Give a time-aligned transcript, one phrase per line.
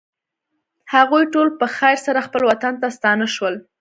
[0.93, 3.55] هغوی ټول په خیر سره خپل وطن ته ستانه شول.